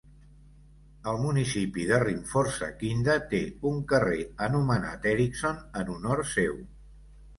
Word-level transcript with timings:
El 1.11 1.19
municipi 1.25 1.83
de 1.89 1.99
Rimforsa 2.05 2.69
Kinda 2.81 3.19
té 3.35 3.41
un 3.73 3.77
carrer 3.93 4.19
anomenat 4.49 5.07
Eriksson 5.15 5.61
en 5.83 5.93
honor 5.97 6.25
seu. 6.35 6.61